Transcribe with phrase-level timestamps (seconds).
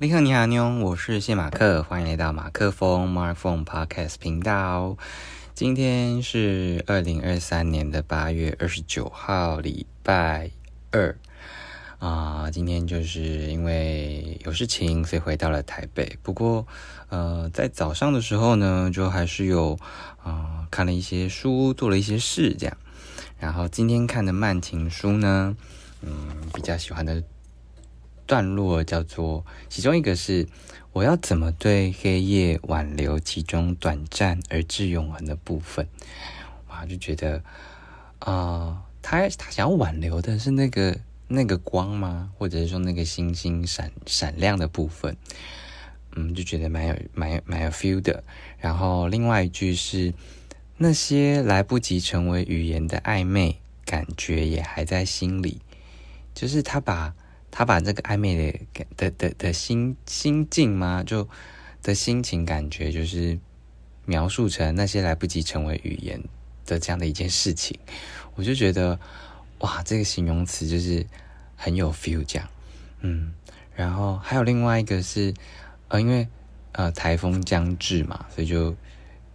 [0.00, 4.96] 你好，你好，妞，我是谢马克，欢迎来到马克风 Mark Phone Podcast 频道。
[5.54, 10.52] 今天是二零二三年的八月二十九号，礼拜
[10.92, 11.18] 二
[11.98, 12.48] 啊。
[12.48, 16.16] 今天就是因为有事情，所以回到了台北。
[16.22, 16.64] 不过，
[17.08, 19.76] 呃，在早上的时候呢，就还是有
[20.22, 22.76] 啊看了一些书，做了一些事，这样。
[23.40, 25.56] 然后今天看的慢情书呢，
[26.02, 26.12] 嗯，
[26.54, 27.20] 比较喜欢的。
[28.28, 30.46] 段落叫做其中一个是
[30.92, 35.88] 我要怎么对黑夜挽留其中短暂而至永恒的部分，
[36.68, 37.42] 哇，就觉得
[38.18, 42.30] 啊，他他想要挽留的是那个那个光吗？
[42.36, 45.16] 或者是说那个星星闪闪亮的部分？
[46.14, 48.22] 嗯，就觉得蛮有蛮有蛮有 feel 的。
[48.58, 50.12] 然后另外一句是
[50.76, 55.62] 那些来不及成为语言的暧昧感觉也还在心里，
[56.34, 57.14] 就是他把。
[57.50, 61.02] 他把这个暧昧的的的的心心境吗？
[61.04, 61.26] 就
[61.82, 63.38] 的心情感觉，就是
[64.04, 66.22] 描述成那些来不及成为语言
[66.66, 67.78] 的这样的一件事情，
[68.34, 68.98] 我就觉得
[69.60, 71.06] 哇，这个形容词就是
[71.56, 72.48] 很有 feel 这样，
[73.00, 73.32] 嗯，
[73.74, 75.32] 然后还有另外一个是
[75.88, 76.28] 呃，因为
[76.72, 78.76] 呃台风将至嘛，所以就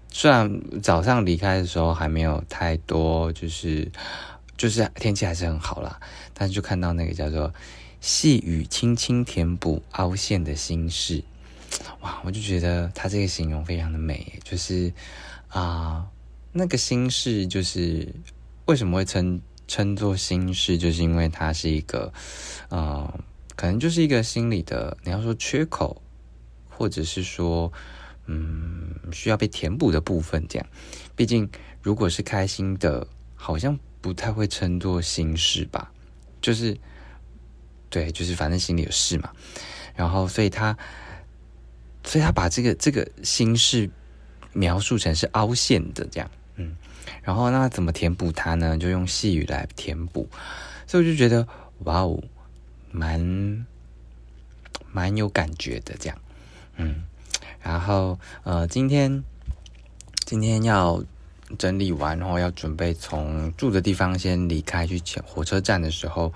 [0.09, 3.91] 虽然早上离开的时候还没有太多，就是
[4.55, 5.99] 就是天气还是很好啦，
[6.33, 7.51] 但是就看到那个叫做。
[8.03, 11.23] 细雨轻轻填补凹陷的心事，
[12.01, 12.21] 哇！
[12.25, 14.91] 我就觉得他这个形容非常的美，就是
[15.47, 16.05] 啊，
[16.51, 18.13] 那个心事就是
[18.65, 22.11] 为什么会称称作心事，就是因为它是一个，
[22.67, 23.23] 呃，
[23.55, 26.01] 可能就是一个心理的，你要说缺口，
[26.67, 27.71] 或者是说，
[28.25, 30.67] 嗯，需要被填补的部分，这样。
[31.15, 31.49] 毕竟
[31.81, 35.89] 如果是开心的，好像不太会称作心事吧，
[36.41, 36.77] 就是。
[37.93, 39.29] 对，就是反正心里有事嘛，
[39.95, 40.75] 然后所以他，
[42.03, 43.87] 所以他把这个这个心事
[44.51, 46.75] 描述成是凹陷的这样，嗯，
[47.21, 48.75] 然后那怎么填补它呢？
[48.79, 50.27] 就用细语来填补，
[50.87, 51.47] 所以我就觉得
[51.83, 52.19] 哇哦，
[52.89, 53.63] 蛮
[54.91, 56.17] 蛮有感觉的这样，
[56.77, 57.03] 嗯，
[57.61, 59.23] 然后呃，今天
[60.25, 61.03] 今天要
[61.59, 66.33] 整理完，然后要准备从住的地方先离开去前火车站的时候。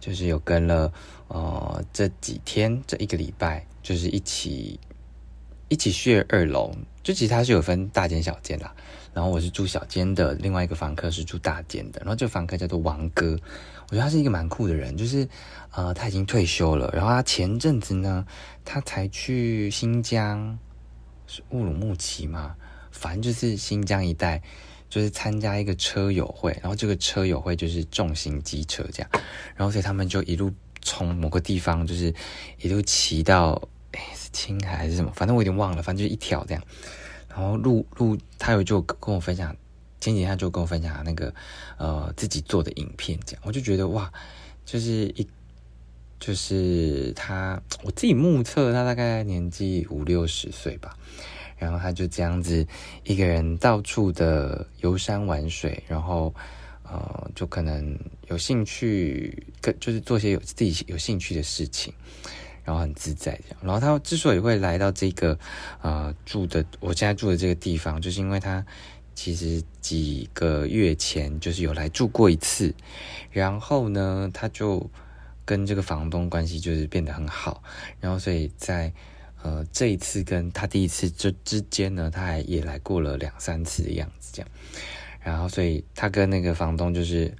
[0.00, 0.92] 就是有跟了，
[1.28, 4.78] 呃，这几天这一个礼拜，就是一起
[5.68, 6.72] 一起去二楼，
[7.02, 8.74] 就其实它是有分大间小间啦。
[9.12, 11.98] 然后我是住小间的，另外一个房客是住大间的。
[12.00, 13.36] 然后这个房客叫做王哥，
[13.90, 15.26] 我觉得他是一个蛮酷的人，就是
[15.72, 18.24] 呃他已经退休了，然后他前阵子呢，
[18.64, 20.56] 他才去新疆
[21.26, 22.54] 是乌鲁木齐嘛，
[22.92, 24.40] 反正就是新疆一带。
[24.88, 29.10] 就是参加一个车友会，然后这个车友会就是重型机车这样，
[29.54, 32.14] 然后所以他们就一路从某个地方就是
[32.60, 33.60] 一路骑到
[33.92, 36.62] 哎是青海还是什么，反正我有点忘了，反正就一条这样。
[37.28, 39.54] 然后路路他有就跟我分享，
[40.00, 41.34] 前几天他就跟我分享那个
[41.76, 44.10] 呃自己做的影片这样，我就觉得哇，
[44.64, 45.26] 就是一
[46.18, 50.96] 就是他我自己目测他大概年纪五六十岁吧。
[51.58, 52.64] 然后他就这样子
[53.02, 56.32] 一个人到处的游山玩水，然后
[56.84, 57.98] 呃，就可能
[58.28, 61.92] 有兴趣，跟就是做些有自己有兴趣的事情，
[62.64, 63.58] 然后很自在这样。
[63.60, 65.36] 然后他之所以会来到这个
[65.82, 68.64] 呃住的我现在住的这个地方，就是因为他
[69.14, 72.72] 其实几个月前就是有来住过一次，
[73.30, 74.88] 然后呢，他就
[75.44, 77.62] 跟这个房东关系就是变得很好，
[78.00, 78.92] 然后所以在。
[79.42, 84.50] 呃，这一次跟他第一次这之间呢，他还也来过了两三次的样子，这样。
[85.22, 87.32] 然后，所以他跟那个房东就是，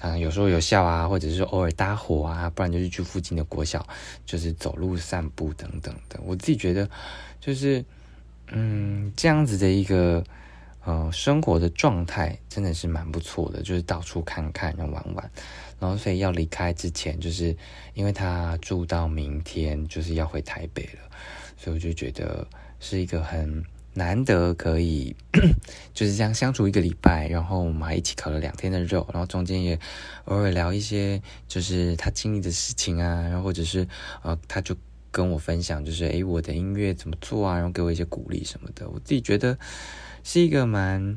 [0.00, 3.86] 啊，有时候有笑啊，或者是偶尔搭伙啊，不然就是去附近的国小，
[4.24, 6.20] 就是走路散步等等的。
[6.24, 6.88] 我自己觉得，
[7.40, 7.84] 就是，
[8.48, 10.24] 嗯，这样子的一个
[10.84, 15.30] 呃生活的状态，真的是蛮不错的，就是到处看看，然后玩玩。
[15.80, 17.56] 然后，所以要离开之前，就是
[17.94, 21.10] 因为他住到明天，就是要回台北了。
[21.62, 22.44] 所以我就觉得
[22.80, 23.62] 是一个很
[23.94, 25.14] 难得可以
[25.94, 29.78] 就是这样相处一个礼拜，然后我们还一起烤了两天的肉，然后中间也
[30.24, 33.86] 偶尔聊一些就是他经历的事情啊，然后或者是
[34.24, 34.74] 呃他就
[35.12, 39.56] 跟我分享就是诶我的音乐怎么做啊，然后给我一些鼓励什么的，我自己觉得
[40.24, 41.16] 是一个蛮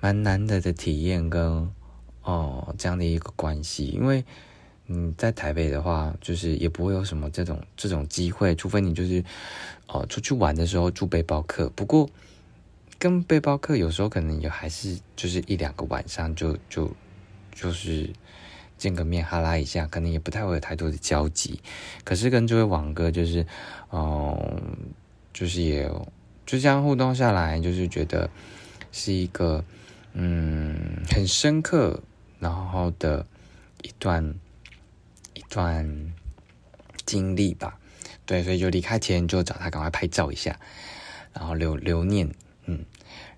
[0.00, 1.70] 蛮难得的体验跟
[2.22, 4.24] 哦这样的一个关系，因为。
[4.86, 9.24] 嗯，在台北的话，就是也不会有什么这种这种机会，除非你就是，
[9.86, 11.70] 哦，出去玩的时候住背包客。
[11.70, 12.08] 不过，
[12.98, 16.90] 跟背包客有时候可能也还是就是一两个晚上就就
[17.54, 18.10] 就是
[18.76, 21.60] 见个面哈拉一下，可能也不太会有太多的交集。
[22.04, 23.46] 可是跟这位网哥就是，
[23.90, 24.62] 嗯，
[25.32, 25.90] 就是也
[26.44, 28.28] 就这样互动下来，就是觉得
[28.92, 29.64] 是一个
[30.12, 32.02] 嗯很深刻，
[32.38, 33.24] 然后的
[33.82, 34.34] 一段
[35.54, 36.12] 算
[37.06, 37.78] 经历吧。
[38.26, 40.58] 对，所以就离开前就找他赶快拍照一下，
[41.32, 42.28] 然后留留念，
[42.66, 42.84] 嗯。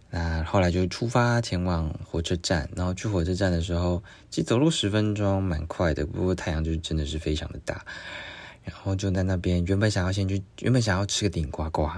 [0.09, 6.07] 那后来就出发前往火车站，然后去火车站的时候，其实走路十分钟，蛮快的。
[6.07, 7.85] 不过太阳就真的是非常的大，
[8.63, 11.89] 然后就在那边，原本想要先去，原本想要吃个顶呱呱，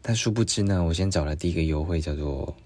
[0.00, 2.56] 但殊不知呢，我先找了第一个优惠，叫做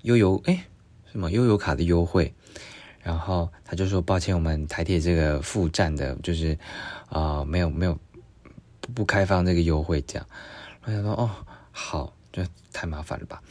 [0.00, 0.64] 悠游，哎，
[1.12, 2.34] 什么悠游卡的优惠，
[3.02, 6.56] 然后他就说抱歉，我们台铁这个副站的，就是
[7.08, 7.98] 啊，没有没有
[8.80, 10.26] 不不开放这个优惠，这样，
[10.84, 11.30] 我想说哦，
[11.70, 13.42] 好，就太麻烦了吧。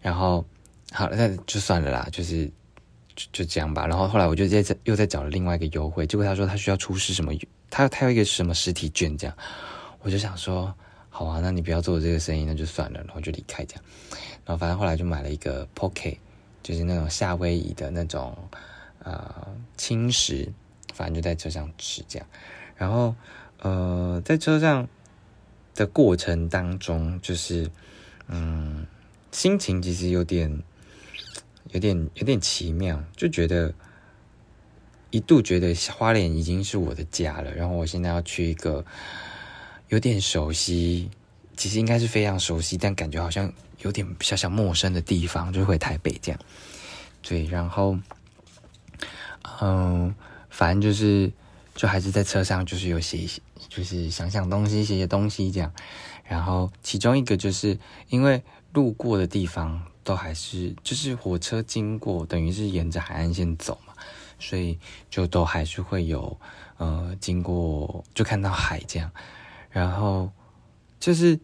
[0.00, 0.44] 然后，
[0.92, 2.46] 好了，那就算了啦，就是
[3.14, 3.86] 就就这样吧。
[3.86, 7.32] 然后后来我就再又再找了另外一个优惠，结果他说他需要出示什么，
[7.70, 9.36] 他他有一个什么实体券这样，
[10.00, 10.74] 我就想说，
[11.10, 13.84] 好啊，那你不要做这个生意，那就算了，然后就离开这样。
[14.44, 16.18] 然后反正后来就买了一个 Pocket，
[16.62, 18.36] 就是那种夏威夷的那种
[19.04, 19.46] 呃
[19.76, 20.52] 轻食，
[20.92, 22.26] 反正就在车上吃这样。
[22.76, 23.14] 然后
[23.60, 24.88] 呃，在车上
[25.74, 27.70] 的过程当中，就是
[28.26, 28.86] 嗯。
[29.34, 30.62] 心情其实有点、
[31.72, 33.74] 有点、有点奇妙，就觉得
[35.10, 38.84] 一度觉得花莲已经是我的家了，然后我现在要去一个
[39.88, 41.10] 有点熟悉，
[41.56, 46.40] 其实应该是非常熟悉，但感觉好像有点小小陌生的地方，就回台北这样。
[47.20, 47.98] 对，然后，
[49.60, 50.14] 嗯，
[50.50, 51.32] 反正就是，
[51.74, 55.72] 就还是在车上，就是有写一些，就是想想东西，写写东西这样。
[56.24, 58.42] 然后其中一个就是因为。
[58.74, 63.94] 路过的地方都还是就是火车经过，等于是沿着海岸线走嘛，
[64.36, 64.76] 所以
[65.08, 66.36] 就都还是会有
[66.78, 69.08] 呃经过，就看到海这样。
[69.70, 70.28] 然后
[70.98, 71.38] 就是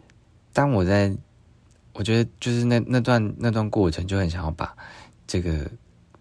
[0.53, 1.17] 当我在，
[1.93, 4.77] 我觉得就是那那段那段过程就很想要把
[5.25, 5.71] 这个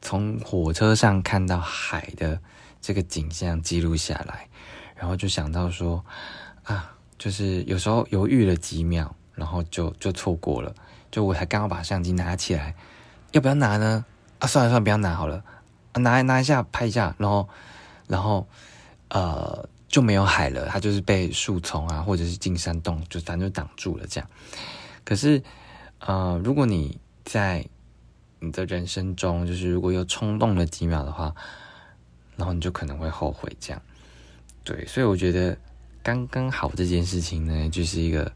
[0.02, 2.40] 从火车上看到海的
[2.82, 4.48] 这个景象记录下来，
[4.96, 6.04] 然后就想到说
[6.64, 10.74] 啊，就是有时候犹豫了几秒，然后就就错过了。
[11.12, 12.76] 就我才刚好把相机拿起来，
[13.32, 14.06] 要不要拿呢？
[14.40, 15.44] 啊，算了算了，不要拿好了。
[15.96, 17.50] 拿拿一下拍一下，然后，
[18.08, 18.48] 然后，
[19.10, 20.68] 呃，就没有海了。
[20.68, 24.30] 它就是被树丛啊，或者是进山洞，就反正就挡住了这样。
[25.04, 25.42] 可是，
[26.00, 27.66] 呃，如果你在
[28.40, 31.34] 你的人生中，就是如果有冲动了几秒的话，
[32.36, 33.82] 然后你就可能会后悔这样。
[34.64, 35.58] 对，所以我觉得
[36.04, 38.32] 刚刚好这件事情呢，就是一个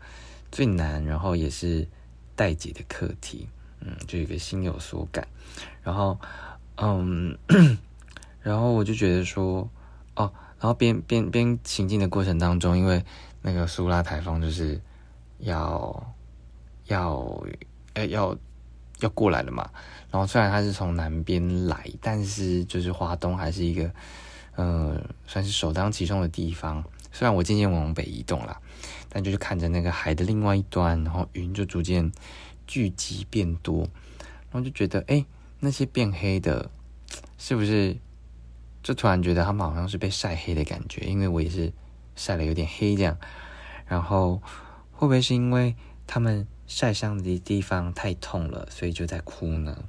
[0.52, 1.88] 最难，然后也是。
[2.36, 3.48] 待解的课题，
[3.80, 5.28] 嗯，就一个心有所感，
[5.84, 6.20] 然后，
[6.78, 7.38] 嗯，
[8.42, 9.70] 然后我就觉得说，
[10.16, 13.06] 哦，然后边边边行进的过程当中，因为
[13.44, 14.82] 那个苏拉台风就是
[15.38, 16.16] 要
[16.86, 17.46] 要
[17.94, 18.36] 哎要
[19.04, 19.70] 要过来了嘛，
[20.12, 23.92] 然后虽然它是从南边来，但是就是华东还是一个，
[24.58, 26.84] 嗯，算是首当其冲的地方。
[27.12, 28.60] 虽然我渐渐往北移动了。
[29.16, 32.12] 但就是看着那个海的另外一端，然后云就逐渐
[32.66, 33.82] 聚集变多，
[34.50, 35.24] 然后就觉得，哎，
[35.60, 36.72] 那些变黑的，
[37.38, 37.96] 是不是？
[38.82, 41.72] 就突然觉得他们好像是被晒黑的感觉，因为我也是
[42.16, 43.16] 晒了有点黑这样。
[43.86, 44.42] 然后
[44.92, 45.76] 会不会是因为
[46.08, 49.84] 他们晒伤的地方太痛了，所以就在哭呢？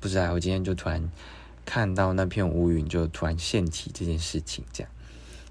[0.00, 0.32] 不知道。
[0.32, 1.10] 我今天就突然
[1.64, 4.90] 看到那片乌云，就突然现起这件事情这样。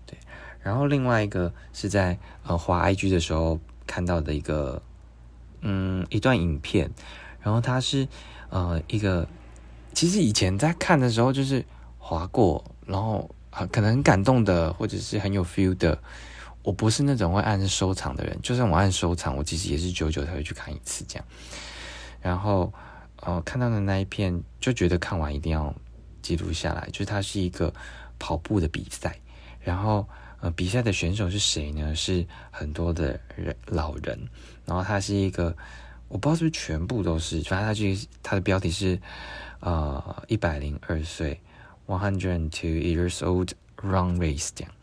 [0.06, 0.18] 对
[0.62, 4.82] 然后另外一个是在呃滑 IG 的时候看到的一个
[5.62, 6.92] 嗯一段影片，
[7.42, 8.08] 然后它是
[8.50, 9.28] 呃一个
[9.94, 11.66] 其实以前在看的时候就是
[11.98, 16.02] 滑过，然后很可能很感动的或者是很有 feel 的，
[16.64, 21.26] 我不是那种会按收藏的人，就算我按收藏，我其实也是久久才会去看一次这样。
[22.22, 22.74] 然后
[23.20, 25.72] 呃看到的那一片就觉得看完一定要
[26.22, 27.72] 记录下来，就是它是一个
[28.18, 29.16] 跑步的比赛，
[29.62, 30.08] 然后。
[30.44, 31.96] 呃，比赛的选手是谁呢？
[31.96, 34.28] 是很多的人老人，
[34.66, 35.56] 然后他是一个，
[36.10, 39.00] 我不知道是不是全部都是，反正他这个他的标题是
[39.62, 41.40] 呃一百零二岁
[41.88, 43.52] ，one hundred and two years old
[43.82, 44.74] run race 这样，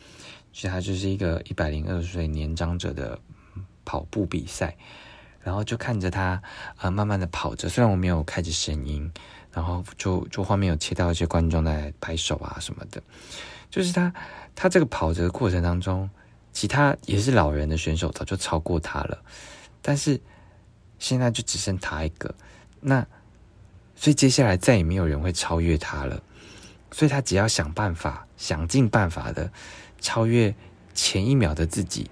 [0.53, 3.19] 所以他就是一个一百零二岁年长者的
[3.85, 4.77] 跑步比赛，
[5.41, 6.43] 然后就看着他
[6.79, 9.11] 呃慢慢的跑着，虽然我没有开着声音，
[9.53, 13.03] 然后就就画面有切到一些观众在拍手啊什么的。
[13.71, 14.13] 就是他，
[14.55, 16.11] 他这个跑着的过程当中，
[16.53, 19.23] 其他也是老人的选手早就超过他了，
[19.81, 20.21] 但是
[20.99, 22.35] 现在就只剩他一个，
[22.81, 23.07] 那
[23.95, 26.21] 所以接下来再也没有人会超越他了。
[26.93, 29.49] 所以他只要想办法，想尽办法的
[30.01, 30.55] 超越
[30.95, 32.11] 前一秒的自己，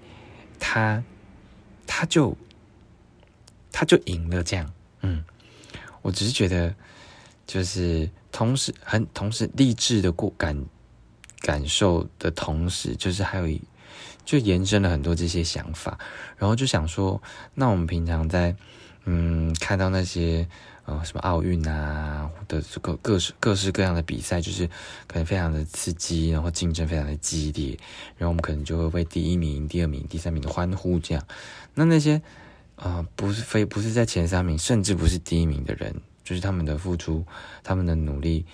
[0.59, 1.02] 他
[1.87, 2.37] 他就
[3.73, 4.42] 他就赢了。
[4.42, 5.25] 这样，嗯，
[6.02, 6.75] 我只是觉得，
[7.47, 10.64] 就是同时很同时励志的过感
[11.40, 13.61] 感受的同时，就是还有一
[14.25, 15.99] 就延伸了很多这些想法，
[16.37, 17.21] 然后就想说，
[17.54, 18.54] 那我们平常在
[19.04, 20.49] 嗯看到那些。
[20.88, 24.66] 呃，什么奥运啊的这个各式各式各样的比赛，就是
[25.07, 27.78] 可能非常的刺激，然后竞争非常的激烈，
[28.16, 31.23] 然后我们可能就会为第一名、第二名、第三名的欢呼这样。
[31.75, 32.23] 那那些
[32.76, 37.23] 啊，不是非不是在前三名，甚至不是第一名的人，就是他们的付出、
[37.62, 38.47] 他们的努力，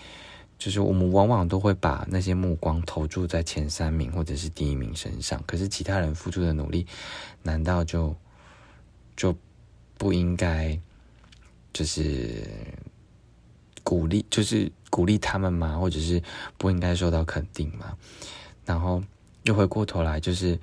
[0.59, 5.41] 就是我们往往都会把那些目光投注在前三名或者是第一名身上。
[5.47, 6.85] 可是其他人付出的努力，
[7.45, 8.13] 难道就
[9.15, 9.33] 就
[9.97, 10.77] 不应该？
[11.75, 12.43] 就是
[13.83, 15.77] 鼓励，就是鼓励他们吗？
[15.77, 16.23] 或者是
[16.57, 17.99] 不应该受到肯定吗？
[18.65, 19.03] 然后
[19.43, 20.59] 又回过头来，就是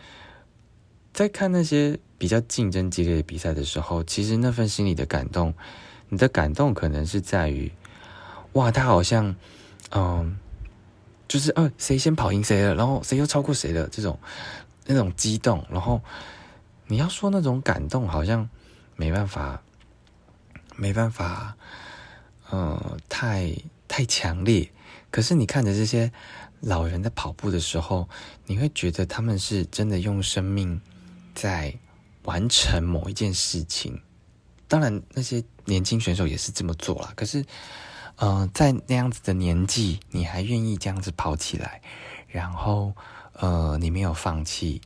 [1.14, 5.54] 在看那些比较竞争激烈的比赛的时候，其实那份心里的感动，
[6.10, 7.72] 你的感动可能是在于，
[8.54, 9.36] 哇，他好像，
[9.92, 10.40] 嗯，
[11.28, 14.18] 就是呃，谁先跑赢谁了，然后谁又超过谁了，这种
[14.86, 16.02] 那种激动，然后
[16.88, 18.50] 你要说那种感动，好像
[18.96, 19.62] 没办法。
[20.82, 21.56] 没办法，
[22.50, 23.56] 呃，太
[23.88, 24.68] 太强烈。
[25.12, 26.12] 可是你看着这些
[26.60, 28.10] 老人在跑步的时候，
[28.48, 30.82] 你会觉得他们是真的用生命
[31.36, 31.78] 在
[32.24, 34.02] 完成某一件事情。
[34.68, 37.14] 当然，那些年轻选手也是这么做了。
[37.16, 37.46] 可是，
[38.16, 41.80] 呃，在那样子的年纪，你还愿意这样子跑起来，
[42.28, 42.92] 然后，
[43.34, 44.82] 呃，你没有放弃，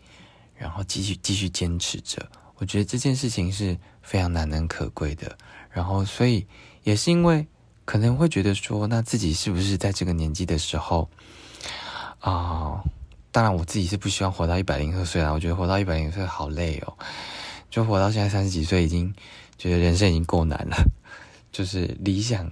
[0.58, 2.30] 然后继续继续坚持着。
[2.58, 5.38] 我觉得这件事情是非常难能可贵的。
[5.76, 6.48] 然后，所以
[6.84, 7.46] 也是因为
[7.84, 11.10] 可能会觉得说，那自己是不是在这个年纪的时候
[12.20, 12.82] 啊？
[13.30, 15.32] 当然，我自己是不希望活到一百零二岁啦。
[15.32, 16.98] 我觉得活到一百零岁好累哦，
[17.70, 19.14] 就活到现在三十几岁，已经
[19.58, 20.78] 觉得人生已经够难了。
[21.52, 22.50] 就是理想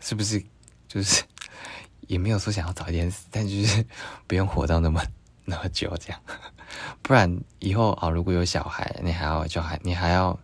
[0.00, 0.44] 是不是
[0.86, 1.22] 就是
[2.08, 3.82] 也没有说想要早一点死，但就是
[4.28, 5.02] 不用活到那么
[5.46, 6.20] 那么久这样。
[7.00, 10.38] 不然以后啊，如果有小孩，你还要就还你还要。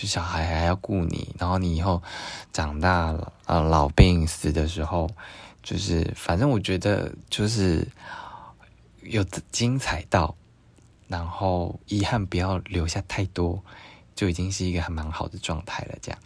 [0.00, 2.02] 就小孩还要顾你，然后你以后
[2.54, 5.10] 长大了啊，老病死的时候，
[5.62, 7.86] 就是反正我觉得就是
[9.02, 10.34] 有精彩到，
[11.06, 13.62] 然后遗憾不要留下太多，
[14.14, 15.94] 就已经是一个还蛮好的状态了。
[16.00, 16.18] 这样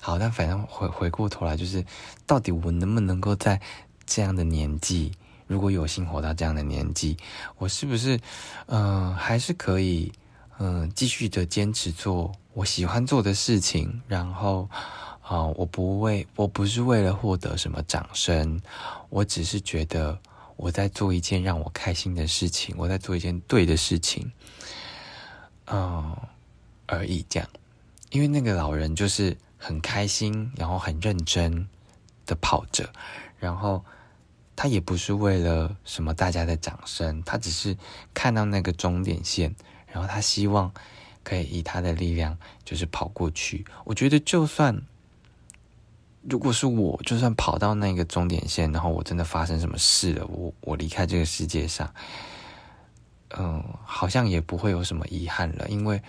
[0.00, 1.84] 好，但反正回回过头来，就是
[2.26, 3.60] 到底我能不能够在
[4.06, 5.10] 这样的年纪，
[5.48, 7.16] 如果有幸活到这样的年纪，
[7.58, 8.20] 我是不是
[8.66, 10.12] 嗯还是可以
[10.60, 12.32] 嗯继续的坚持做。
[12.56, 14.66] 我喜欢做的事情，然后，
[15.20, 18.58] 啊，我不为，我不是为了获得什么掌声，
[19.10, 20.18] 我只是觉得
[20.56, 24.32] 我在做一件让我开心的事情，我在做一件对的事情，
[25.66, 26.16] 嗯，
[26.86, 27.26] 而已。
[27.28, 27.46] 这样，
[28.08, 31.68] 因为那个老人就是很开心，然后很认真
[32.24, 32.90] 的跑着，
[33.38, 33.84] 然后
[34.56, 37.76] 他也不是为了什么大家的掌声，他只是
[38.14, 39.54] 看到那个终点线，
[39.92, 40.72] 然后他希望。
[41.26, 43.66] 可以以他的力量，就是跑过去。
[43.84, 44.80] 我觉得，就算
[46.22, 51.92] 如果是我，就算跑到那个终点线，然后我真的发生什么事了，我我离开这个世界上，
[53.36, 55.68] 嗯，好像也不会有什么遗憾了。
[55.68, 56.00] 因为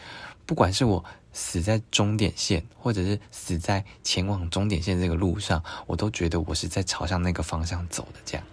[0.46, 8.20] 不管是我死在终点线，或者是死在前往终点线这个路上，我都觉得我是在朝向那个方向走的。
[8.24, 8.46] 这样，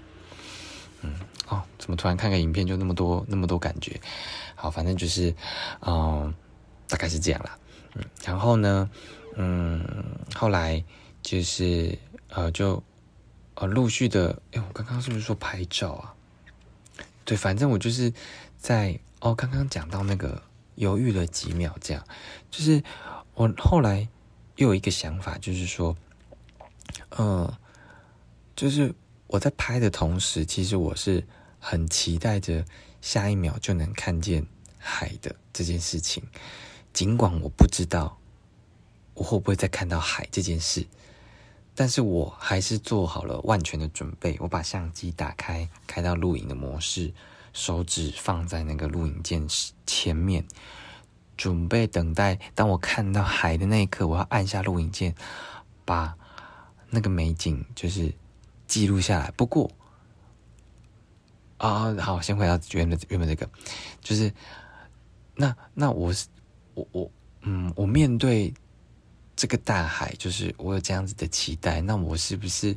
[1.02, 1.12] 嗯，
[1.48, 4.00] 哦，怎么突然看个影片就那么多那么多感觉？
[4.54, 5.34] 好，反正就是，
[5.82, 6.32] 嗯。
[6.94, 7.58] 大概是这样啦，
[7.96, 8.88] 嗯，然后呢，
[9.34, 9.84] 嗯，
[10.32, 10.84] 后来
[11.22, 11.98] 就是
[12.28, 12.80] 呃，就
[13.56, 16.14] 呃，陆续的，哎，我刚刚是不是说拍照啊？
[17.24, 18.12] 对，反正我就是
[18.56, 20.40] 在哦，刚刚讲到那个
[20.76, 22.06] 犹豫了几秒，这样，
[22.48, 22.80] 就是
[23.34, 24.08] 我后来
[24.54, 25.96] 又有一个想法，就是说，
[27.18, 27.52] 嗯，
[28.54, 28.94] 就是
[29.26, 31.26] 我在拍的同时，其实我是
[31.58, 32.64] 很期待着
[33.00, 34.46] 下一秒就能看见
[34.78, 36.22] 海的这件事情。
[36.94, 38.16] 尽管我不知道
[39.14, 40.86] 我会不会再看到海这件事，
[41.74, 44.36] 但是我还是做好了万全的准备。
[44.40, 47.12] 我把相机打开，开到录影的模式，
[47.52, 49.44] 手指放在那个录影键
[49.84, 50.46] 前面，
[51.36, 52.38] 准备等待。
[52.54, 55.14] 当我看到海的那一刻，我要按下录影键，
[55.84, 56.16] 把
[56.90, 58.14] 那个美景就是
[58.68, 59.32] 记录下来。
[59.32, 59.70] 不过，
[61.58, 63.50] 啊，好，先回到原本原本这个，
[64.00, 64.32] 就是
[65.34, 66.28] 那那我是。
[66.74, 67.10] 我我
[67.42, 68.52] 嗯，我面对
[69.36, 72.76] 这个大海，就是我有这样子的期待，那我是不是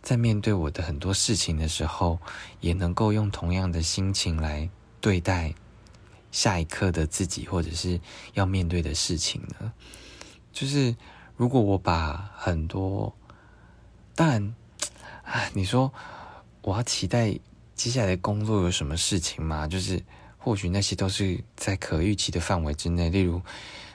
[0.00, 2.18] 在面对我的很多事情的时候，
[2.60, 4.68] 也能够用同样的心情来
[5.00, 5.54] 对待
[6.30, 8.00] 下一刻的自己，或者是
[8.34, 9.72] 要面对的事情呢？
[10.52, 10.94] 就是
[11.36, 13.14] 如果我把很多，
[14.14, 14.54] 当然，
[15.24, 15.92] 啊，你说
[16.62, 17.38] 我要期待
[17.74, 19.66] 接下来工作有什么事情吗？
[19.66, 20.02] 就是
[20.42, 23.40] 或许那些都是在可预期的范围之内，例如。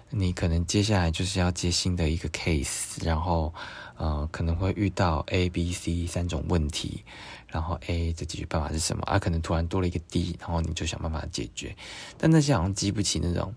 [0.09, 3.53] 你可能接下来就是要接新的一个 case，然后，
[3.97, 7.03] 呃，可能会遇到 A、B、C 三种问题，
[7.49, 9.03] 然后 A 的解决办法是什么？
[9.03, 11.75] 啊，可能突然多了一个 D，然后你就想办法解决。
[12.17, 13.53] 但那些好像激不起那种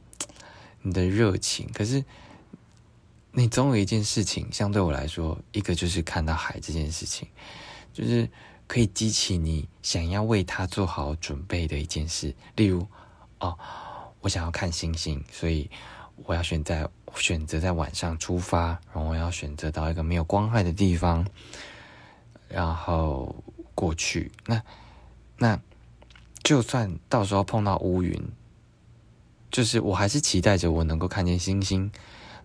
[0.83, 1.71] 你的热情。
[1.73, 2.05] 可是，
[3.31, 7.29] 你总有一件事情，相对我来说，一个就是看到海这件事情，
[7.93, 8.29] 就是
[8.71, 12.33] 可以激起你想要为他做好准备的一件事。
[12.55, 12.87] 例如，
[13.41, 13.59] 哦，
[14.21, 15.69] 我想要看星星，所以。
[16.27, 16.87] 我要选在
[17.17, 21.27] 选择在晚上出发，然后我要选择到一个没有光害的地方，
[22.47, 23.35] 然后
[23.75, 24.31] 过去。
[24.45, 24.63] 那
[25.39, 25.59] 那
[26.43, 28.23] 就算到时候碰到乌云，
[29.51, 31.91] 就是我还是期待着我能够看见星星。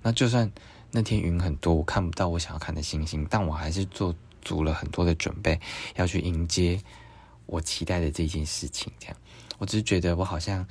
[0.01, 0.49] 那就算
[0.91, 4.15] 那天云很多，我看不到我想要看的星星，但我还是做
[4.45, 5.59] 足了很多的准备，
[5.97, 6.81] 要去迎接
[7.45, 8.89] 我期待的这件事情。
[8.97, 9.17] 这样，
[9.57, 10.65] 我只是觉得我好像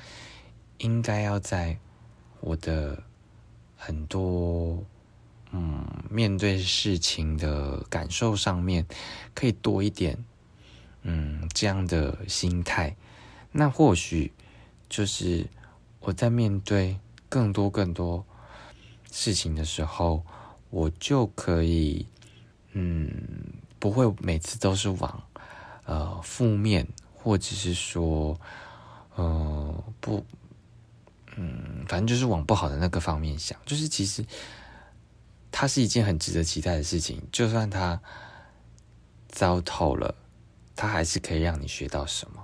[0.78, 1.78] 应该要在。
[2.46, 3.02] 我的
[3.74, 4.84] 很多
[5.50, 8.86] 嗯，面对事情的感受上面，
[9.34, 10.22] 可以多一点
[11.04, 12.94] 嗯这样的心态。
[13.50, 14.30] 那或许
[14.90, 15.46] 就是
[16.00, 16.98] 我在面对
[17.30, 18.22] 更多更多
[19.10, 20.22] 事情的时候，
[20.68, 22.06] 我就可以
[22.72, 23.10] 嗯
[23.84, 25.22] 不会每次都是往
[25.84, 28.40] 呃负面，或者是说
[29.14, 30.24] 呃不。
[31.36, 34.24] 嗯，反正就是往不好的那个方面想，就是其实
[35.50, 38.00] 它是一件很值得期待的事情，就算它
[39.28, 40.14] 糟透了，
[40.74, 42.42] 它还是可以让你学到什么。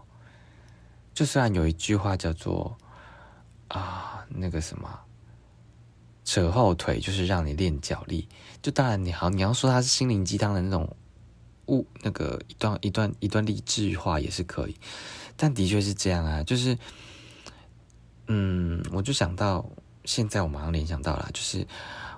[1.14, 2.76] 就算有一句话叫做
[3.68, 5.00] 啊，那个什么
[6.24, 8.28] 扯后腿，就是让你练脚力。
[8.60, 10.96] 就当然你好，你要说它是心灵鸡汤的那种
[11.70, 14.76] 物，那个一段一段一段励志话也是可以，
[15.36, 16.76] 但的确是这样啊，就是。
[18.32, 19.68] 嗯，我就想到，
[20.04, 21.66] 现在我马上联想到了，就是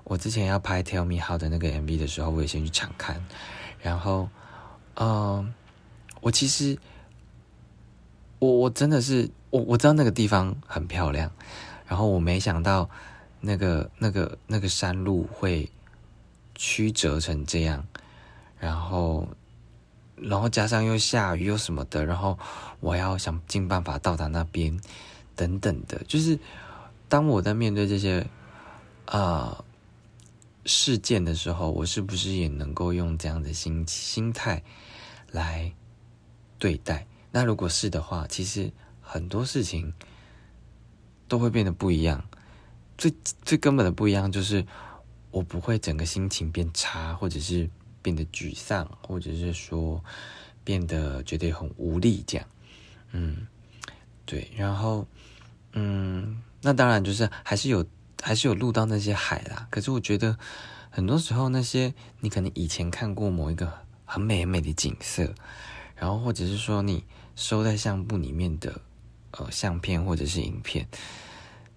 [0.04, 3.24] 我之前要拍《Tell Me How》的那个 MV 的时候，我也先去场看，
[3.80, 4.28] 然后，
[4.96, 5.54] 嗯，
[6.20, 6.76] 我其实，
[8.40, 11.32] 我我真的是，我我知道那个地方很漂亮，
[11.86, 12.90] 然后我没想到
[13.40, 15.70] 那个那个那个山路会
[16.54, 17.82] 曲折成这样，
[18.58, 19.26] 然后，
[20.16, 22.38] 然后加上又下雨又什么的，然后
[22.80, 24.80] 我要想尽办法到达那边。
[25.34, 26.38] 等等的，就是
[27.08, 28.24] 当我在面对这些
[29.06, 29.64] 啊
[30.66, 34.62] 事件的时候，我是不是也能够用这样的心心态
[35.30, 35.72] 来
[36.58, 37.06] 对待？
[37.30, 38.70] 那如果是的话，其实
[39.00, 39.94] 很多事情
[41.28, 42.22] 都会变得不一样。
[42.98, 44.64] 最最根本的不一样，就是
[45.30, 47.68] 我不会整个心情变差，或者是
[48.02, 50.04] 变得沮丧，或者是说
[50.64, 52.46] 变得觉得很无力这样。
[53.12, 53.46] 嗯，
[54.26, 55.06] 对，然后。
[55.74, 57.86] 嗯，那当然就是还是有
[58.20, 59.66] 还是有录到那些海啦。
[59.70, 60.36] 可是我觉得
[60.90, 63.72] 很多时候那些你可能以前看过某一个
[64.04, 65.32] 很美很美的景色，
[65.96, 67.04] 然后或者是说你
[67.36, 68.82] 收在相簿里面的
[69.30, 70.86] 呃相片或者是影片，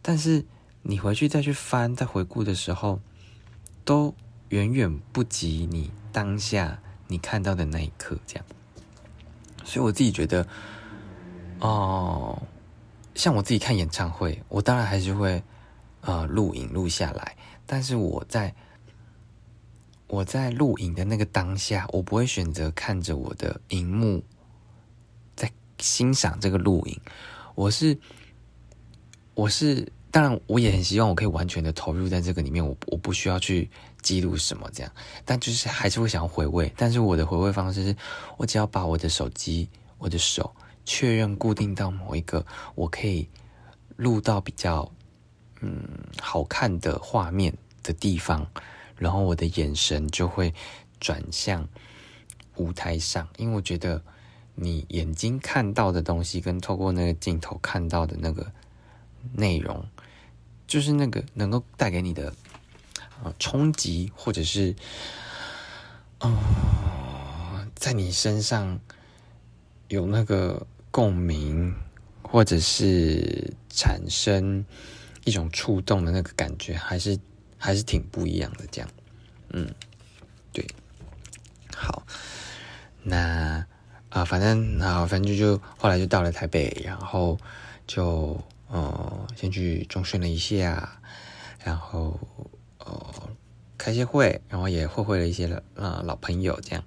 [0.01, 0.43] 但是
[0.81, 2.99] 你回去再去翻再回顾的时候，
[3.85, 4.13] 都
[4.49, 8.45] 远远不及你当下你看到的那一刻这样。
[9.65, 10.47] 所以我自己觉得，
[11.60, 12.41] 哦。
[13.15, 15.41] 像我自己看演唱会，我当然还是会，
[16.01, 17.38] 呃，录影录下来。
[17.65, 18.54] 但是我在
[20.08, 24.21] 我在录影的那个当下，我不会选择看着我的荧幕
[25.34, 25.49] 在
[25.80, 26.99] 欣赏这个录影。
[27.56, 27.97] 我是
[29.34, 32.67] 我是，当然我也很希望我可以完全的投入在这个里面。
[32.67, 33.69] 我我不需要去
[34.06, 34.91] 记录什么这样，
[35.26, 36.72] 但就是还是会想要回味。
[36.78, 37.96] 但是我的回味方式是，
[38.38, 40.56] 我只要把我的手机，我的手。
[40.88, 43.28] 确认固定到某一个我可以
[43.96, 44.88] 录到比较
[45.62, 45.84] 嗯
[46.22, 48.48] 好看的画面的地方，
[48.96, 50.54] 然后我的眼神就会
[51.00, 51.68] 转向
[52.58, 54.00] 舞台上，因为我觉得
[54.54, 58.46] 你眼睛看到的东西跟透过那个镜头看到的那个
[59.34, 59.84] 内容，
[60.68, 62.32] 就是那个能够带给你的
[63.23, 64.75] 啊冲击，或者是
[66.19, 68.80] 啊在你身上
[69.88, 70.65] 有那个。
[70.95, 71.75] 共鸣，
[72.21, 74.63] 或者是产生
[75.25, 77.19] 一种触动的那个感觉，还是
[77.58, 78.65] 还是挺不一样的。
[78.71, 78.89] 这样，
[79.49, 79.69] 嗯，
[80.54, 80.65] 对，
[81.75, 82.08] 好。
[83.04, 83.65] 那
[84.08, 87.38] 啊，反正啊，反正就就后来就到了台北，然后
[87.86, 91.01] 就呃先去中训了一下，
[91.62, 92.17] 然后
[92.86, 93.30] 呃
[93.78, 96.84] 开些会，然后也会会了一些呃老朋友这样，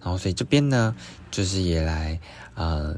[0.00, 0.96] 然后所以这边呢
[1.30, 2.18] 就是也来
[2.54, 2.96] 呃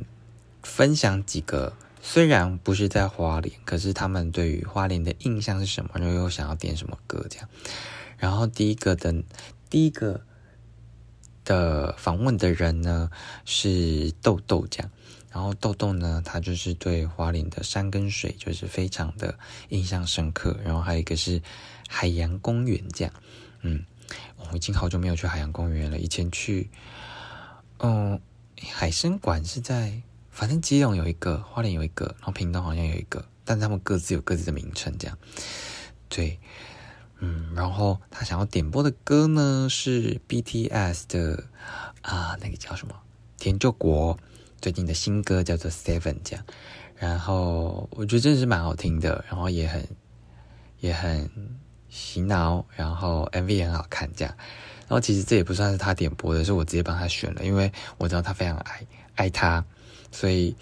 [0.63, 1.73] 分享几个。
[2.07, 5.91] 虽然不是在花莲，可是他们对于花莲的印象是什么？
[5.95, 7.49] 然后又想要点什么歌这样？
[8.19, 9.15] 然后第一个的，
[9.71, 10.21] 第一个
[11.47, 13.09] 的访问的人呢
[13.47, 14.91] 是豆豆这样。
[15.35, 19.37] 然后豆豆呢，他就是对花莲的山跟水就是非常的
[19.71, 20.57] 印象深刻。
[20.65, 21.43] 然后还有一个是
[21.89, 23.13] 海洋公园这样。
[23.63, 23.85] 嗯，
[24.39, 25.99] 我已经好久没有去海洋公园了。
[25.99, 26.71] 以前去，
[27.79, 28.21] 嗯，
[28.71, 30.01] 海参馆是在。
[30.31, 35.17] 反正基隆有一个，花莲有一个，然后屏东好像有一个，但他们各自有各自的名称，这样。
[36.09, 36.41] 对，
[37.21, 41.45] 嗯，然后他想要点播的歌呢是 BTS 的
[42.03, 42.97] 啊，那个叫什么？
[43.39, 44.19] 田救国
[44.65, 46.43] 最近的新歌叫做 Seven，这样。
[46.97, 49.87] 然后我觉得真的是蛮好听的，然后也很
[50.81, 51.29] 也很
[51.91, 54.35] 洗脑，然后 MV 也很好看，这样。
[54.89, 59.63] 然后其实这也不算是他点播的，是我直接帮他选了，因为我知道他非常爱爱他。
[60.11, 60.57] 所以，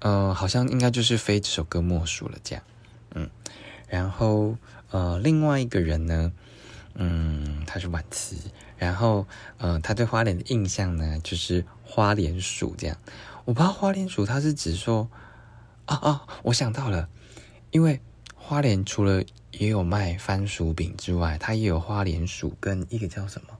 [0.00, 2.62] 呃，好像应该就是非这首歌莫属了，这样，
[3.14, 3.30] 嗯，
[3.88, 4.58] 然后，
[4.90, 6.30] 呃，另外一个人呢，
[6.94, 8.38] 嗯，他是晚期，
[8.76, 9.26] 然后，
[9.58, 12.96] 呃，他对花莲的印象呢，就是花莲薯这样，
[13.44, 15.08] 我不知道花莲薯他是指说，
[15.86, 17.08] 啊啊，我想到了，
[17.70, 18.00] 因为
[18.34, 23.58] 花莲除了也有卖番薯饼之外，它也有花莲薯跟一个叫什么，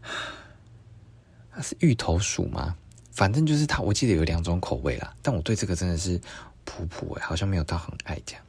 [1.52, 2.76] 它是芋头薯吗？
[3.12, 6.20] 反正就是它，我记得有两种口味啦，但我对这个真的是
[6.64, 8.42] 普普哎，好像没有到很爱这样。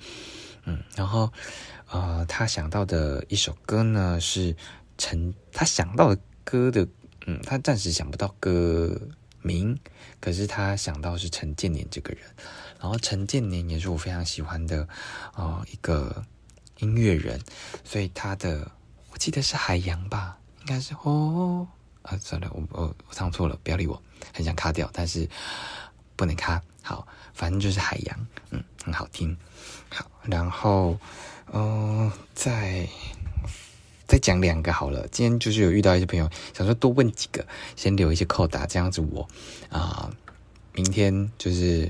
[0.63, 1.31] 嗯，然后
[1.91, 4.55] 呃，他想到的一首歌呢是
[4.97, 6.87] 陈，他想到的歌的，
[7.25, 8.99] 嗯，他暂时想不到歌
[9.41, 9.77] 名，
[10.19, 12.21] 可是他想到是陈建年这个人，
[12.79, 14.87] 然后陈建年也是我非常喜欢的
[15.33, 16.23] 啊一个
[16.79, 17.39] 音乐人，
[17.83, 18.71] 所以他的
[19.11, 21.67] 我记得是海洋吧，应该是哦。
[22.03, 24.01] 啊，算了，我我我唱错了，不要理我。
[24.33, 25.29] 很想卡掉，但是
[26.15, 26.59] 不能卡。
[26.81, 29.37] 好，反正就是海洋，嗯，很好听。
[29.87, 30.97] 好，然后，
[31.51, 32.87] 嗯，再
[34.07, 35.07] 再讲两个好了。
[35.09, 39.27] 今天就是有遇到一些朋友，想说多问几个，先留一些扣答，这样子我
[39.69, 40.09] 啊，
[40.73, 41.89] 明天就是。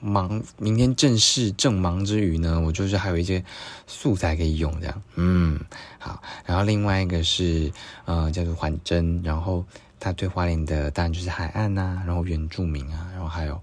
[0.00, 3.44] 忙，明天正式正忙之余呢，我就是还有一些
[3.88, 5.58] 素材可以用，这样，嗯，
[5.98, 6.22] 好。
[6.46, 7.72] 然后另外一个是，
[8.04, 9.64] 呃，叫做环真，然后
[9.98, 13.60] 他对花莲的当然就是海岸呐，然后原住民啊，然后还有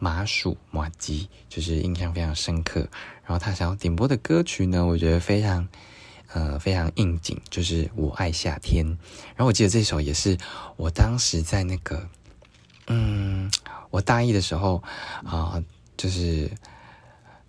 [0.00, 2.84] 麻薯马吉，就是印象非常深刻。
[3.26, 5.68] 然后他想要点播的歌曲呢，我觉得非常，
[6.32, 8.86] 呃，非常应景，就是我爱夏天。
[8.86, 10.38] 然后我记得这首也是
[10.76, 12.08] 我当时在那个，
[12.86, 13.50] 嗯，
[13.90, 14.82] 我大一的时候
[15.24, 15.62] 啊。
[15.98, 16.50] 就是，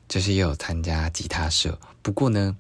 [0.08, 2.56] 就是也有参加吉他社，不过呢，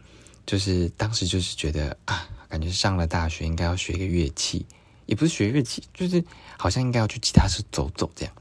[0.45, 4.65] 就是当时就是觉得啊，感觉上了大学应该要学一个乐器，
[5.05, 6.21] 也不是学乐器，就是
[6.57, 8.33] 好像应该要去吉他社走走这样。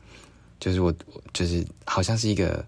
[0.58, 0.92] 就是我，
[1.32, 2.66] 就是好像是一个，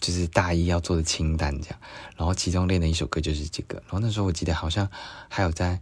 [0.00, 1.78] 就是大一要做的清单这样。
[2.16, 3.76] 然后其中练的一首歌就是这个。
[3.86, 4.88] 然后那时候我记得好像
[5.28, 5.80] 还有在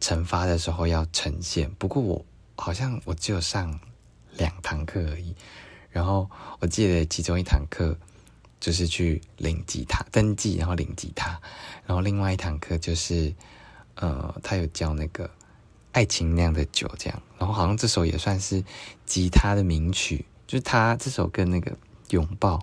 [0.00, 2.24] 惩罚的时候要呈现，不过我
[2.56, 3.80] 好像我只有上
[4.36, 5.34] 两堂课而已。
[5.90, 6.28] 然后
[6.58, 7.96] 我记得其中一堂课
[8.60, 11.40] 就是去领吉他登记，然后领吉他。
[11.86, 13.34] 然后另外一堂课就是，
[13.94, 15.30] 呃，他有教那个
[15.92, 17.22] 爱情酿的酒这样。
[17.38, 18.62] 然后好像这首也算是
[19.06, 21.74] 吉他的名曲，就是他这首跟那个
[22.10, 22.60] 拥抱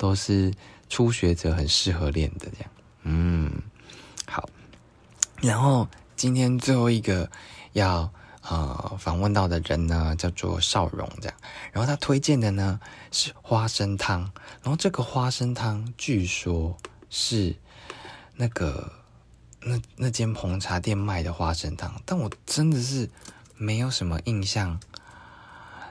[0.00, 0.50] 都是
[0.88, 2.70] 初学者很适合练的这样。
[3.02, 3.52] 嗯，
[4.26, 4.48] 好。
[5.42, 5.86] 然后
[6.16, 7.30] 今天最后一个
[7.74, 8.10] 要。
[8.42, 11.36] 呃，访问到的人呢叫做邵荣，这样，
[11.72, 12.80] 然后他推荐的呢
[13.12, 14.22] 是花生汤，
[14.62, 16.74] 然后这个花生汤据说
[17.10, 17.54] 是
[18.36, 18.90] 那个
[19.60, 23.10] 那那间红茶店卖的花生汤，但我真的是
[23.56, 24.80] 没有什么印象，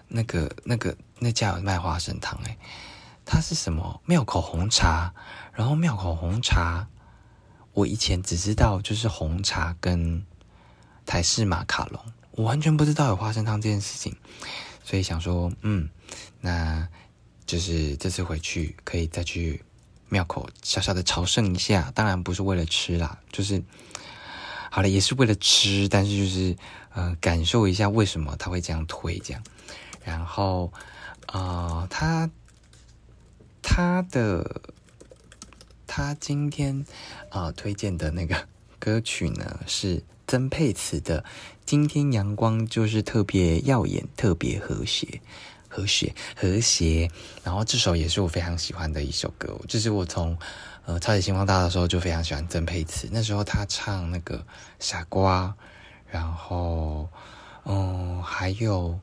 [0.08, 2.58] 那个那个那家有卖花生汤诶，
[3.32, 5.13] 它是什么妙口红茶，
[5.54, 6.88] 然后妙口红茶，
[7.74, 10.26] 我以前只知道就是红茶跟
[11.06, 12.04] 台式马卡龙。
[12.32, 14.18] 我完全不知道有花生汤这件事情，
[14.84, 15.88] 所以想说，嗯，
[16.42, 16.88] 那
[17.46, 19.63] 就是这次回去可以再去
[20.08, 21.92] 庙口小小的朝圣一下。
[21.94, 23.63] 当然不是为了吃啦，就是
[24.72, 26.58] 好了，也是为了吃，但是就是
[26.96, 29.44] 呃，感受一下为什么他会这样推这样。
[30.04, 30.74] 然后
[31.28, 32.28] 啊，他
[33.62, 34.62] 他的
[35.88, 36.86] 他今天
[37.30, 38.48] 啊推荐的那个
[38.80, 41.22] 歌曲呢是曾沛慈的
[41.65, 45.08] 《今天阳光就是特别耀眼，特别和谐》。
[45.72, 47.12] 和谐和谐，
[47.43, 49.56] 然后这首也是我非常喜欢的一首歌。
[49.67, 50.36] 就是我从
[50.86, 54.43] 呃超级星光大道的时候就非常喜欢曾沛慈，那时候他唱那个
[54.80, 55.54] 傻瓜，
[56.08, 57.08] 然后
[57.65, 59.00] 嗯还有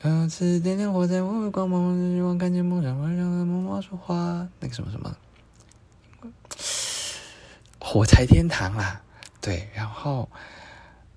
[0.00, 5.16] 嗯，是点点火在我的光芒，希望看见梦想温柔的梦默说话，那个什么什么
[7.80, 9.02] 火柴天堂啊，
[9.40, 10.28] 对，然后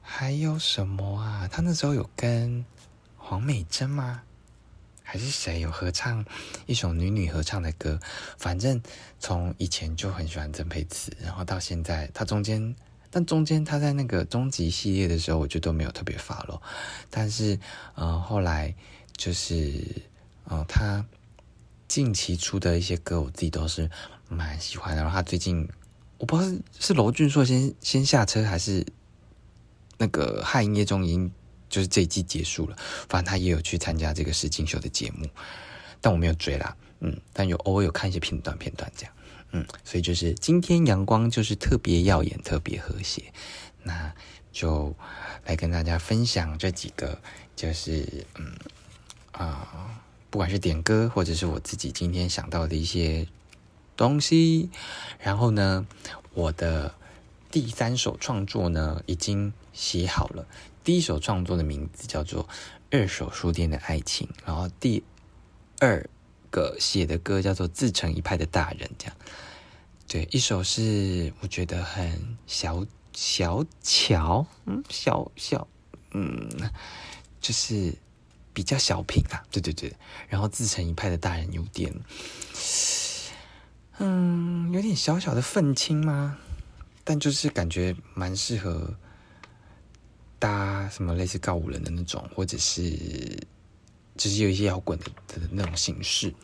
[0.01, 1.47] 还有什么啊？
[1.51, 2.65] 他那时候有跟。
[3.25, 4.21] 黄美珍吗？
[5.01, 6.25] 还是谁有合唱
[6.65, 7.97] 一首女女合唱的歌？
[8.37, 8.83] 反正
[9.17, 12.75] 从以前就很喜欢曾沛慈，然后到现在，他中间，
[13.13, 16.59] 但中间他在那个终极系列的时候，我就都没有特别发了。
[17.11, 17.59] 但是，
[17.93, 18.73] 呃，后来
[19.15, 19.85] 就是，
[20.45, 21.05] 呃，他
[21.87, 23.87] 近期出的一些歌，我自己都是
[24.27, 25.03] 蛮喜欢的。
[25.03, 25.69] 然后他最近，
[26.17, 28.83] 我不知道是是娄俊硕先先下车，还是
[29.99, 31.31] 那个汉夜中音。
[31.69, 32.77] 就是这一季结束了，
[33.09, 35.27] 反正他也有去参加这个实境秀的节目，
[35.99, 39.13] 但我没有追啦，嗯，但有偶尔有看一些片段片段这样，
[39.53, 43.31] 嗯，所以就是今天阳光就是特别耀眼，特别和谐，
[43.83, 44.13] 那
[44.51, 44.93] 就
[45.45, 47.21] 来跟大家分享这几个，
[47.55, 48.53] 就是嗯
[49.31, 53.27] 啊，不管是点歌或者是我自己今天想到的一些
[53.95, 54.69] 东西，
[55.19, 55.85] 然后呢，
[56.33, 56.95] 我的
[57.51, 60.47] 第三首创作呢已经写好了。
[60.83, 62.43] 第一首创作的名字叫做
[62.89, 65.03] 《二手书店的爱情》，然后第
[65.79, 66.09] 二
[66.49, 68.89] 个写的歌叫做《自成一派的大人》。
[68.97, 69.15] 这样，
[70.13, 75.67] 对，一首是我觉得很小小巧，嗯，小小，
[76.11, 76.47] 嗯，
[77.41, 77.91] 就是
[78.53, 79.91] 比较小品啊，对对对。
[80.29, 81.91] 然后《自成一派的大人》有点，
[83.97, 86.37] 嗯，有点小小的愤青吗？
[87.03, 88.93] 但就是感觉蛮适合。
[90.37, 92.91] 搭什么类似告五人的那种，或者是
[94.15, 96.35] 就是有一些摇滚的的那种形式。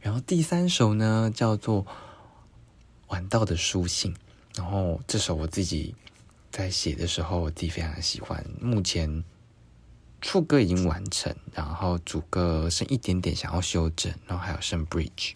[0.00, 1.84] 然后第三首呢叫做
[3.12, 4.12] 《晚到的书信》，
[4.56, 5.94] 然后这首我自己
[6.50, 8.42] 在写的时候，我自己非常喜欢。
[8.58, 9.22] 目前
[10.22, 15.34] 副歌已经完成，然后主歌剩一点点想要修正，然后还有剩 bridge，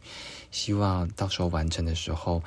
[0.50, 2.42] 希望到时候完成的时候，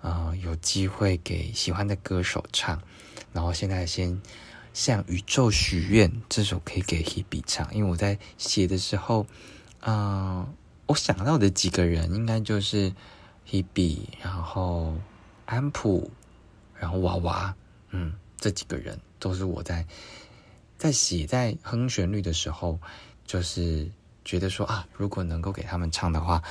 [0.00, 2.82] 呃，有机会给喜欢的歌手唱。
[3.34, 4.20] 然后现在先。
[4.74, 9.26] 向宇宙许愿这首可以给 Hebe 唱，因为我在写的时候，
[9.80, 10.46] 嗯，
[10.86, 12.90] 我想到的几个人应该就是
[13.48, 14.94] Hebe，然后
[15.46, 16.10] 安普，
[16.78, 17.54] 然后娃娃，
[17.90, 19.86] 嗯，这几个人都是我在
[20.78, 22.78] 在写在哼旋律的时候，
[23.24, 23.90] 就是
[24.24, 26.42] 觉得说啊，如果能够给他们唱的话，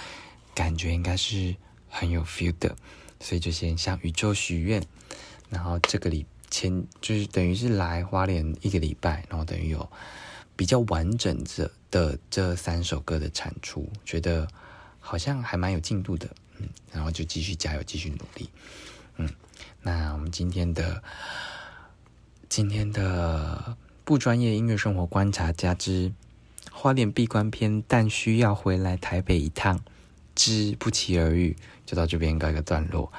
[0.54, 1.56] 感觉应该是
[1.90, 2.76] 很有 feel 的，
[3.20, 4.84] 所以就先向宇宙许愿，
[5.50, 6.26] 然后这个礼。
[6.54, 9.90] 前就是等于是来花莲一个礼拜，然后等于有
[10.54, 14.46] 比较完整的的这三首歌的产出，觉得
[15.00, 16.30] 好像还蛮有进度的，
[16.92, 18.50] 然后就继续加油，继续努力，
[19.18, 19.30] 嗯，
[19.82, 21.02] 那我们今天的
[22.50, 26.12] 今天的不专业音乐生活观察家之
[26.72, 29.80] 花莲闭关篇，但需要回来台北一趟
[30.36, 33.12] 之不期而遇，就到这边告一个段落。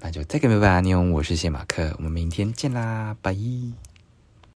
[0.00, 3.34] 那就再给拜拜，阿妞，我是谢马克，我们明天见啦，拜。